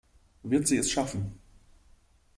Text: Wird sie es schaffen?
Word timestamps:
Wird 0.41 0.65
sie 0.67 0.77
es 0.77 0.89
schaffen? 0.89 1.37